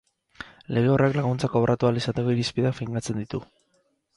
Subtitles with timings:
[0.77, 3.43] Lege horrek laguntzak kobratu ahal izateko irizpideak finkatzen ditu.